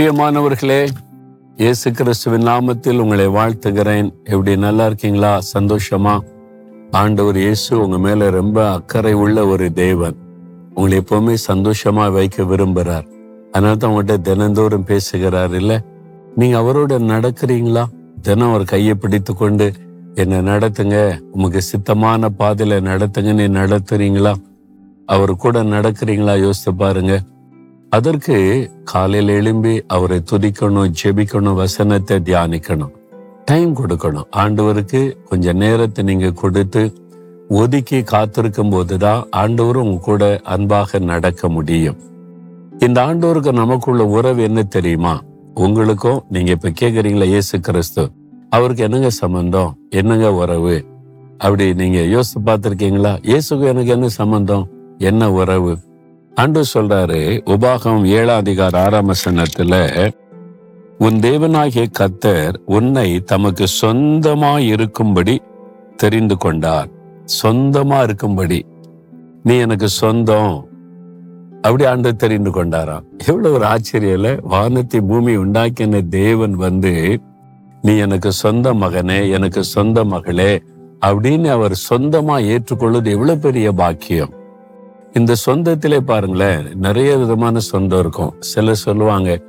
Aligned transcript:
பிரியமானவர்களே 0.00 0.88
இயேசு 1.56 1.92
கிறிஸ்துவின் 1.92 2.46
நாமத்தில் 2.46 2.98
உங்களை 2.98 3.28
வாழ்த்துகிறேன். 3.28 4.12
எப்படி 4.24 4.56
நல்லா 4.56 4.86
இருக்கீங்களா? 4.86 5.40
சந்தோஷமா? 5.58 6.18
ஆண்டவர் 6.90 7.36
இயேசு 7.36 7.80
உங்க 7.80 7.98
மேல 7.98 8.30
ரொம்ப 8.30 8.70
அக்கறை 8.70 9.12
உள்ள 9.12 9.46
ஒரு 9.46 9.72
தேவன். 9.72 10.16
உங்களை 10.74 10.98
எப்பவுமே 10.98 11.34
சந்தோஷமா 11.52 12.12
வைக்க 12.12 12.42
விரும்புறார். 12.42 13.06
அதனால 13.50 13.76
தான் 13.76 13.90
உங்கள்கிட்ட 13.92 14.20
தினந்தோறும் 14.20 14.84
பேசுகிறார் 14.84 15.54
இல்ல? 15.54 15.82
நீங்க 16.34 16.58
அவரோட 16.60 16.92
நடக்கிறீங்களா? 16.98 17.84
தினம் 18.22 18.48
அவர் 18.48 18.64
கையை 18.64 18.94
பிடித்து 18.94 19.34
கொண்டு 19.34 19.72
என்னை 20.14 20.38
நடத்துங்க 20.38 21.18
உமக்கு 21.32 21.60
சித்தமான 21.60 22.28
பாதையில 22.38 22.80
நடத்துங்கன்னு 22.80 23.48
நடத்துறீங்களா? 23.48 24.34
அவர் 25.06 25.36
கூட 25.36 25.62
நடக்கிறீங்களா? 25.62 26.40
யோசித்து 26.40 26.74
பாருங்க. 26.74 27.20
அதற்கு 27.90 28.36
காலையில் 28.84 29.28
எழும்பி 29.28 29.82
அவரை 29.86 30.22
துதிக்கணும் 30.30 30.90
ஜெபிக்கணும் 31.00 31.54
வசனத்தை 31.54 32.16
தியானிக்கணும் 32.18 32.92
டைம் 33.44 33.76
கொடுக்கணும். 33.76 34.26
ஆண்டவருக்கு 34.36 35.12
கொஞ்ச 35.28 35.52
நேரத்தை 35.52 36.04
நீங்க 36.04 36.30
கொடுத்து 36.30 36.92
ஒதுக்கி 37.48 38.02
காத்திருக்கும் 38.02 38.70
போதுதான் 38.70 39.24
ஆண்டவரும் 39.36 39.88
உங்க 39.88 40.00
கூட 40.00 40.40
அன்பாக 40.44 40.98
நடக்க 40.98 41.48
முடியும். 41.48 41.98
இந்த 42.78 43.06
ஆண்டவருக்கு 43.06 43.52
நமக்குள்ள 43.52 44.06
உறவு 44.06 44.42
என்ன 44.42 44.62
தெரியுமா? 44.62 45.22
உங்களுக்கும் 45.54 46.22
நீங்க 46.28 46.50
இப்ப 46.50 46.72
கேக்குறீங்களா? 46.80 47.24
இயேசு 47.24 47.60
கிறிஸ்து. 47.60 48.12
அவருக்கு 48.50 48.82
என்னங்க 48.82 49.10
சம்பந்தம்? 49.10 49.78
என்னங்க 49.90 50.34
உறவு? 50.34 50.84
அப்படி 51.38 51.74
நீங்க 51.74 52.00
யோசித்து 52.00 52.52
பார்த்துருக்கீங்களா? 52.52 53.14
இயேசுக்கு 53.30 53.66
எனக்கு 53.66 53.90
என்ன 53.90 54.08
சம்பந்தம்? 54.08 54.68
என்ன 54.98 55.32
உறவு? 55.32 55.88
ஆண்டு 56.34 56.64
சொல்றாரு 56.74 57.40
உபாகம் 57.44 58.06
ஏழாம் 58.06 58.36
அதிகார 58.36 58.82
ஆறாம் 58.82 59.08
வசனத்துல 59.08 60.10
உன் 60.98 61.18
தேவனாகிய 61.18 61.86
கத்தர் 61.98 62.54
உன்னை 62.66 63.20
தமக்கு 63.20 63.66
சொந்தமா 63.82 64.58
இருக்கும்படி 64.58 65.42
தெரிந்து 65.96 66.36
கொண்டார். 66.36 66.88
சொந்தமா 67.42 68.02
இருக்கும்படி. 68.02 68.66
நீ 69.42 69.56
எனக்கு 69.56 69.88
சொந்தம். 69.88 70.68
அப்படி 71.62 71.84
ஆண்டு 71.84 72.16
தெரிந்து 72.16 72.50
கொண்டாராம். 72.50 73.04
எவ்வளவு 73.26 73.54
ஒரு 73.54 73.66
ஆச்சரியல 73.66 74.38
வானத்தை 74.42 75.00
பூமி 75.00 75.36
உண்டாக்கின 75.36 76.08
தேவன் 76.08 76.52
வந்து 76.52 77.20
நீ 77.82 77.96
எனக்கு 77.96 78.32
சொந்த 78.32 78.74
மகனே 78.74 79.30
எனக்கு 79.30 79.64
சொந்த 79.64 80.04
மகளே 80.04 80.62
அப்படின்னு 81.06 81.50
அவர் 81.50 81.82
சொந்தமா 81.90 82.44
ஏற்றுக்கொள்வது 82.44 83.10
எவ்வளவு 83.10 83.38
பெரிய 83.38 83.72
பாக்கியம். 83.72 84.32
இந்த 85.12 85.34
சொந்தத்திலே 85.46 86.00
பாருங்களேன் 86.00 86.68
நிறைய 86.74 87.16
விதமான 87.16 87.58
சொந்தம் 87.58 87.98
இருக்கும். 87.98 88.34
சிலர் 88.38 88.74
சொல்லுவாங்க 88.74 89.40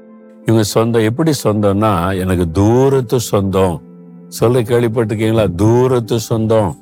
இவங்க 0.46 0.64
சொந்தம் 0.64 1.02
எப்படி 1.02 1.32
சொந்தம்னா 1.44 2.20
எனக்கு 2.20 2.52
தூரத்து 2.52 3.20
சொந்தம். 3.20 3.82
சொல்ல 4.28 4.62
கேள்விப்பட்டிருக்கீங்களா? 4.62 5.56
தூரத்து 5.56 6.20
சொந்தம். 6.20 6.78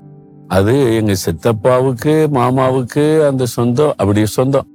அது 0.47 0.95
எங்க 0.95 1.13
சித்தப்பாவுக்கு 1.13 2.27
மாமாவுக்கு 2.33 3.27
அந்த 3.27 3.45
சொந்தம் 3.45 3.93
அப்படி 3.97 4.25
சொந்தம். 4.25 4.67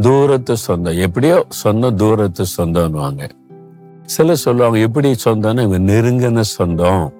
தூரத்து 0.00 0.56
சொந்தம். 0.56 0.96
எப்படியோ 0.96 1.44
சொந்தம் 1.48 1.96
தூரத்து 1.96 2.44
சொந்தம்னுவாங்க. 2.56 3.28
சில 4.02 4.34
சொல்லுவாங்க 4.34 4.78
எப்படி 4.78 5.14
சொந்தம்னா 5.24 5.62
இவங்க 5.62 5.92
நெருங்கின 5.92 6.40
சொந்தம். 6.40 7.12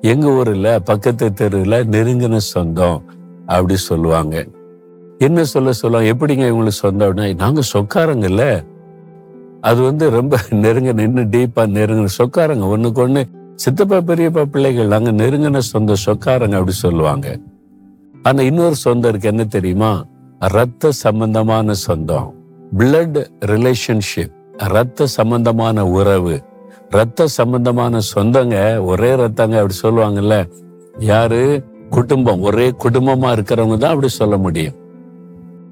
எங்க 0.00 0.30
ஊர்ல 0.30 0.78
பக்கத்து 0.78 1.32
தெருவில் 1.32 1.88
நெருங்கின 1.88 2.36
சொந்தம் 2.36 3.02
அப்படி 3.46 3.76
சொல்லுவாங்க. 3.76 4.46
என்ன 5.22 5.44
சொல்ல 5.44 5.72
சொல்லலாம் 5.72 6.08
எப்படிங்க 6.12 6.44
இவங்களுக்கு 6.50 6.78
சொந்தம் 6.82 7.08
அப்படின்னா 7.08 7.34
நாங்க 7.34 7.60
சொக்காரங்கல்ல 7.72 8.64
அது 9.60 9.82
வந்து 9.82 10.10
ரொம்ப 10.10 10.36
நெருங்க 10.50 10.92
நின்று 10.92 11.22
டீப்பா 11.24 11.62
நெருங்கின 11.62 12.04
சொக்காரங்க. 12.04 12.66
ஒன்றுக்கு 12.66 13.00
ஒன்று 13.02 13.26
சித்தப்பா 13.54 13.96
பெரியப்பா 13.96 14.44
பிள்ளைகள் 14.44 14.86
நாங்கள் 14.86 15.14
நெருங்கின 15.14 15.58
சொந்த 15.58 15.94
சொக்காரங்க 15.94 16.54
அப்படி 16.54 16.76
சொல்லுவாங்க. 16.76 17.38
ஆனா 18.22 18.42
இன்னொரு 18.42 18.74
சொந்தம் 18.74 19.10
இருக்கு. 19.10 19.28
என்ன 19.28 19.44
தெரியுமா? 19.44 20.04
ரத்த 20.38 20.90
சம்பந்தமான 20.90 21.72
சொந்தம். 21.72 22.34
பிளட் 22.78 23.18
ரிலேஷன்ஷிப் 23.46 24.34
ரத்த 24.58 25.06
சம்பந்தமான 25.06 25.86
உறவு. 25.86 26.42
ரத்த 26.90 27.26
சம்பந்தமான 27.26 27.98
சொந்தங்க 28.14 28.84
ஒரே 28.84 29.14
ரத்தங்க 29.14 29.62
அப்படி 29.62 29.74
சொல்லுவாங்கல்ல. 29.82 30.36
யாரு? 30.98 31.64
குடும்பம். 31.90 32.40
ஒரே 32.40 32.68
குடும்பமா 32.70 33.30
இருக்கிறவங்க 33.36 33.76
தான் 33.76 33.90
அப்படி 33.90 34.08
சொல்ல 34.08 34.36
முடியும். 34.36 34.74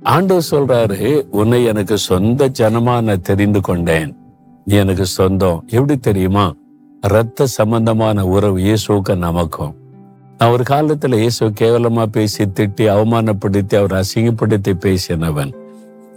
ஆண்டவர் 0.03 0.47
சொல்றாரு 0.51 1.27
உன்னை 1.31 1.65
எனக்கு 1.65 1.99
சொந்த 1.99 2.49
ஜனமா 2.49 3.03
நான் 3.03 3.21
தெரிந்து 3.21 3.61
கொண்டேன். 3.61 4.17
நீ 4.65 4.77
எனக்கு 4.77 5.07
சொந்தம். 5.07 5.63
எப்படி 5.67 5.97
தெரியுமா? 5.97 6.55
ரத்த 7.01 7.47
சம்பந்தமான 7.47 8.27
உறவு 8.27 8.59
இயேசுக்கு 8.59 9.17
நமக்கும். 9.17 9.75
நான் 10.39 10.51
ஒரு 10.51 10.63
காலத்துல 10.71 11.19
இயேசு 11.19 11.49
கேவலமா 11.49 12.07
பேசி 12.07 12.45
திட்டி 12.45 12.81
அவமானப்படுத்தி 12.81 13.77
அவர் 13.77 13.93
அசிங்கப்படுத்தி 13.93 14.75
பேசினவன். 14.75 15.53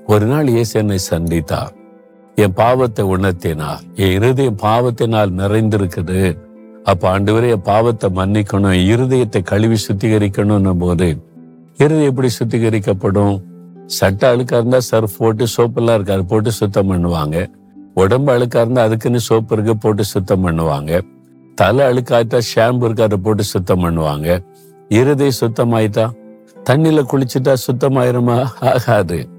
ஒரு 0.07 0.25
நாள் 0.25 0.47
இயேசு 0.47 0.79
என்னை 0.79 0.97
சந்தித்தார். 1.09 1.73
என் 2.35 2.53
பாவத்தை 2.53 3.05
உணர்த்தினார். 3.05 3.79
என் 3.95 4.11
இருதயம் 4.11 4.59
பாவத்தினால் 4.61 5.31
நிறைந்திருக்குது. 5.31 6.37
அப்ப 6.83 7.19
ஆண்டவரே 7.19 7.49
என் 7.49 7.61
பாவத்தை 7.61 8.09
மன்னிக்கணும் 8.09 8.73
என் 8.73 8.99
இருதயத்தை 8.99 9.43
கழுவி 9.43 9.75
சுத்திகரிக்கணும் 9.87 10.77
போது 10.77 11.17
இருதயம் 11.77 12.09
எப்படி 12.09 12.27
சுத்திகரிக்கப்படும்? 12.39 13.41
சட்டை 13.85 14.29
அழுக்கா 14.29 14.53
இருந்தா 14.53 14.77
சர்ஃப் 14.91 15.17
போட்டு 15.17 15.45
சோப்பெல்லாம் 15.57 15.93
இருக்காது 15.93 16.25
போட்டு 16.25 16.51
சுத்தம் 16.51 16.91
பண்ணுவாங்க. 16.91 17.49
உடம்பு 17.93 18.37
அழுக்கா 18.37 18.55
இருந்தா 18.55 18.83
அதுக்குன்னு 18.83 19.15
சோப்பு 19.15 19.55
இருக்கு 19.55 19.77
போட்டு 19.77 20.03
சுத்தம் 20.03 20.47
பண்ணுவாங்க. 20.47 21.01
தலை 21.55 21.85
அழுக்காயிட்டா 21.85 22.41
ஷாம்பு 22.55 22.83
இருக்கு 22.83 23.03
அதை 23.03 23.17
போட்டு 23.17 23.43
சுத்தம் 23.43 23.83
பண்ணுவாங்க. 23.83 24.43
இருதை 24.89 25.31
சுத்தமாயிட்டா? 25.41 26.09
தண்ணியில 26.69 27.03
குளிச்சுட்டா 27.11 27.53
சுத்தமாயிருமா 27.67 28.45
ஆகாது. 28.59 29.29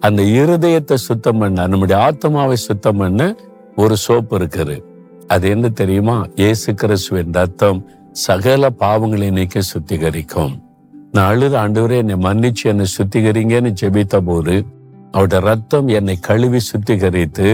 அந்த 0.00 0.22
இருதயத்தை 0.22 0.94
சுத்தம் 0.94 1.38
பண்ண 1.38 1.66
நம்முடைய 1.66 2.02
ஆத்மாவை 2.02 2.56
சுத்தம் 2.56 2.96
பண்ண 2.96 3.36
ஒரு 3.76 3.96
சோப்பு 3.96 4.38
இருக்குது. 4.38 4.82
அது 5.26 5.48
என்ன 5.48 5.68
தெரியுமா? 5.68 6.26
இயேசு 6.34 6.74
கிறிஸ்துவின் 6.74 7.32
ரத்தம் 7.32 7.88
சகல 8.12 8.70
பாவங்களை 8.78 9.30
நீக்க 9.30 9.60
சுத்திகரிக்கும். 9.60 10.60
நான் 11.12 11.30
அழுது 11.30 11.56
ஆண்டவரே 11.58 11.96
என்னை 12.02 12.16
மன்னிச்சு 12.26 12.62
என்னை 12.62 12.84
சுத்திகரிங்கன்னு 12.96 13.70
ஜெபித்த 13.80 14.16
போது 14.18 14.54
அவருடைய 15.12 15.40
ரத்தம் 15.46 15.88
என்னை 15.88 16.16
கழுவி 16.18 16.60
சுத்திகரித்து 16.70 17.48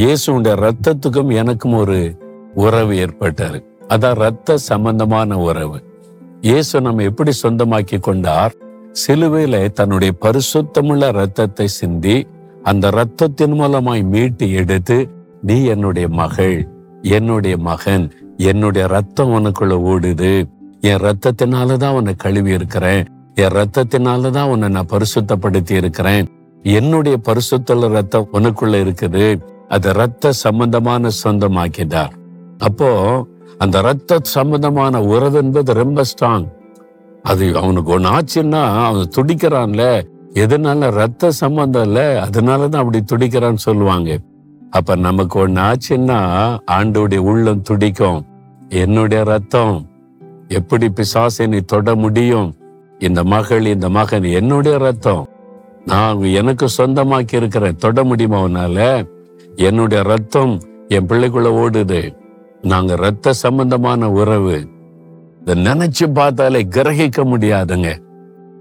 இயேசுடைய 0.00 0.54
ரத்தத்துக்கும் 0.64 1.30
எனக்கும் 1.32 1.72
ஒரு 1.72 1.98
உறவு 2.54 2.92
ஏற்பட்டாரு. 2.94 3.58
அதான் 3.88 4.14
ரத்த 4.14 4.56
சம்பந்தமான 4.56 5.38
உறவு. 5.38 5.78
இயேசு 6.40 6.80
நம்ம 6.80 7.02
எப்படி 7.02 7.32
சொந்தமாக்கி 7.42 7.98
கொண்டார்? 8.00 8.52
சிலுவையில 9.06 9.72
தன்னுடைய 9.72 10.12
பரிசுத்தமுள்ள 10.24 11.10
ரத்தத்தை 11.12 11.66
சிந்தி 11.66 12.26
அந்த 12.62 12.90
ரத்தத்தின் 12.90 13.56
மூலமாய் 13.60 14.04
மீட்டு 14.04 14.52
எடுத்து 14.52 14.98
நீ 15.42 15.64
என்னுடைய 15.64 16.08
மகள் 16.08 16.56
என்னுடைய 17.02 17.56
மகன் 17.56 18.06
என்னுடைய 18.36 18.86
ரத்தம் 18.86 19.34
உனக்குள்ள 19.38 19.74
ஓடுது. 19.92 20.32
என் 20.80 20.96
ரத்தத்தினாலதான் 20.96 21.90
உன்னை 21.90 22.14
கழுவி 22.14 22.52
இருக்கிறேன். 22.52 23.06
என் 23.34 23.52
ரத்தத்தினாலதான் 23.52 24.48
உன்னை 24.48 24.68
நான் 24.68 24.88
பரிசுத்தப்படுத்தி 24.88 25.70
இருக்கிறேன். 25.70 26.28
என்னுடைய 26.62 27.18
பரிசுத்தல 27.24 27.88
ரத்தம் 27.88 28.28
உனக்குள்ள 28.32 28.76
இருக்குது. 28.84 29.40
அது 29.68 29.92
ரத்த 29.92 30.32
சம்பந்தமான 30.32 31.08
சொந்தமாக்கிட்டார் 31.24 32.10
அப்போ 32.58 32.88
அந்த 33.58 33.80
ரத்த 33.80 34.18
சம்பந்தமான 34.22 35.02
உறவு 35.02 35.38
என்பது 35.38 35.72
ரொம்ப 35.72 36.02
ஸ்ட்ராங் 36.02 36.48
அது 37.22 37.56
அவனுக்கு 37.56 37.90
ஒன்று 37.90 38.10
ஆச்சுன்னா 38.10 38.84
அவன் 38.84 39.10
துடிக்கிறான்ல. 39.16 40.02
எதனால 40.34 40.90
ரத்த 40.90 41.30
சம்பந்தம் 41.30 41.82
இல்ல? 41.82 42.28
அதனாலதான் 42.30 42.76
அப்படி 42.76 43.04
துடிக்கிறான்னு 43.12 43.54
சொல்லுவாங்க. 43.54 44.18
அப்ப 44.70 44.96
நமக்கு 44.96 45.38
ஒன்று 45.38 45.62
ஆச்சுன்னா 45.62 46.18
ஆண்டோடைய 46.70 47.16
உள்ளம் 47.16 47.62
துடிக்கும். 47.62 48.24
என்னுடைய 48.68 49.24
ரத்தம் 49.24 49.86
எப்படி 50.48 50.86
பிசாசை 50.88 51.46
நீ 51.46 51.58
தொட 51.58 51.94
முடியும்? 51.94 52.56
இந்த 52.98 53.24
மகள் 53.24 53.66
இந்த 53.66 53.88
மகன் 53.88 54.22
என்னுடைய 54.22 54.78
ரத்தம். 54.78 55.28
நான் 55.84 56.22
எனக்கு 56.22 56.66
சொந்தமாக்கி 56.78 57.34
இருக்கிறேன் 57.34 57.76
தொட 57.76 58.04
முடியுமா 58.04 58.40
உன்னால? 58.40 59.08
என்னுடைய 59.56 60.02
ரத்தம் 60.02 60.60
என் 60.88 61.06
பிள்ளைக்குள்ள 61.06 61.48
ஓடுது. 61.64 62.14
நாங்க 62.62 62.96
ரத்த 62.96 63.32
சம்பந்தமான 63.32 64.10
உறவு. 64.10 64.68
இதை 65.40 65.62
நினைச்சு 65.62 66.12
பார்த்தாலே 66.12 66.64
கிரகிக்க 66.64 67.24
முடியாதுங்க. 67.24 67.96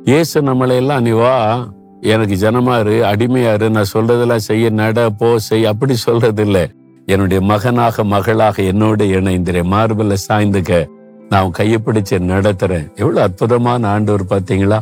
இயேசு 0.03 0.41
நம்மளை 0.41 0.75
எல்லாம் 0.75 1.01
நீ 1.01 1.09
வா 1.09 1.67
எனக்கு 2.01 2.35
ஜனமாரு 2.35 2.95
அடிமையாரு 3.01 3.69
நான் 3.69 3.91
சொல்றதெல்லாம் 3.93 4.47
செய்ய 4.49 4.69
நட 4.69 5.09
போ 5.09 5.39
செய் 5.39 5.65
அப்படி 5.65 5.95
சொல்றது 5.95 6.43
இல்லை 6.43 6.69
என்னுடைய 7.05 7.45
மகனாக 7.45 8.03
மகளாக 8.03 8.61
என்னோட 8.61 9.01
இணைந்திரே 9.19 9.63
மார்பில் 9.63 10.15
சாய்ந்துக்க. 10.29 10.87
நான் 11.29 11.51
கையை 11.51 11.79
பிடிச்சு 11.85 12.15
நடத்துறேன். 12.31 12.95
எவ்வளவு 12.95 13.21
அற்புதமான 13.21 13.87
ஆண்டவர் 13.87 14.25
பார்த்தீங்களா? 14.29 14.79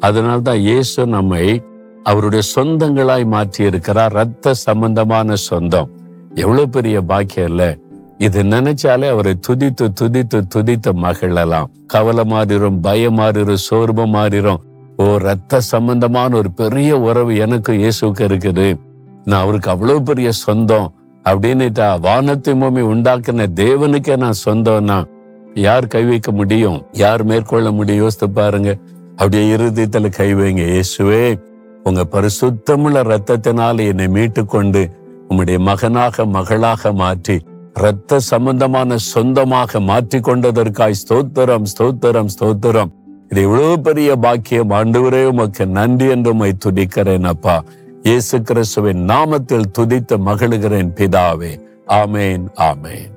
அதனால்தான் 0.00 0.56
இயேசு 0.56 1.06
நம்மை 1.06 1.62
அவருடைய 2.02 2.42
சொந்தங்களாய் 2.56 3.24
மாற்றி 3.26 3.64
இருக்கிறார் 3.64 4.12
ரத்த 4.12 4.54
சம்பந்தமான 4.54 5.34
சொந்தம். 5.34 5.90
எவ்வளவு 6.34 6.68
பெரிய 6.68 7.00
பாக்கியம் 7.02 7.48
இல்ல. 7.48 7.76
இது 8.18 8.42
நினைச்சாலே 8.42 9.08
அவரை 9.10 9.34
துதித்து 9.48 9.86
துதித்து 10.00 10.38
துதித்து 10.54 10.92
மகிழலாம். 11.04 11.68
கவலை 11.86 12.24
மாறிடும் 12.32 12.80
பயம் 12.80 13.18
மாறிடும் 13.18 13.64
சோர்வு 13.68 14.06
மாறிடும் 14.06 14.62
ஓ 14.96 15.16
ரத்த 15.16 15.60
சம்பந்தமான 15.60 16.36
ஒரு 16.36 16.50
பெரிய 16.50 16.98
உறவு 16.98 17.36
எனக்கு 17.36 17.72
இயேசுக்கு 17.72 18.22
இருக்குது. 18.28 18.78
நான் 19.24 19.42
அவருக்கு 19.42 19.70
அவ்வளவு 19.70 20.02
பெரிய 20.02 20.32
சொந்தம். 20.32 20.88
அப்படின்னுட்டா 21.24 22.00
வானத்தை 22.00 22.54
மூமி 22.54 22.82
உண்டாக்குன 22.92 23.46
தேவனுக்கே 23.60 24.16
நான் 24.16 24.42
சொந்தம்னா 24.44 24.98
யார் 25.66 25.86
கை 25.92 26.02
வைக்க 26.04 26.30
முடியும்? 26.40 26.78
யார் 27.02 27.22
மேற்கொள்ள 27.30 27.68
முடியும்? 27.78 28.02
யோசித்து 28.04 28.28
பாருங்க. 28.38 28.70
அப்படியே 29.20 29.44
இருதயத்துல 29.56 30.08
கை 30.18 30.30
வைங்க. 30.34 30.64
இயேசுவே 30.74 31.22
உங்க 31.88 32.02
பரிசுத்தமுள்ள 32.14 33.02
ரத்தத்தினால் 33.12 33.80
என்னை 33.90 34.08
மீட்டு 34.16 34.42
கொண்டு 34.54 34.82
உம்முடைய 35.28 35.58
மகனாக 35.68 36.26
மகளாக 36.36 36.92
மாற்றி 37.02 37.36
இரத்த 37.78 38.20
சம்பந்தமான 38.28 38.96
சொந்தமாக 39.12 39.80
மாற்றி 39.88 40.18
கொண்டதற்காய் 40.28 41.00
ஸ்தோத்திரம் 41.02 41.66
ஸ்தோத்திரம் 41.72 42.30
ஸ்தோத்திரம். 42.34 42.90
இது 43.30 43.40
இவ்வளவு 43.42 43.74
பெரிய 43.88 44.10
பாக்கியம். 44.24 44.72
ஆண்டவரே 44.78 45.22
உமக்கு 45.32 45.66
நன்றி 45.78 46.08
என்று 46.14 46.32
உமை 46.36 46.50
துதிக்கிறேன் 46.64 47.28
அப்பா. 47.32 47.56
இயேசு 48.08 48.36
கிறிஸ்துவின் 48.48 49.04
நாமத்தில் 49.12 49.70
துதித்து 49.78 50.16
மகளுகிறேன் 50.30 50.90
பிதாவே. 50.98 51.52
ஆமேன் 52.00 52.44
ஆமேன். 52.70 53.12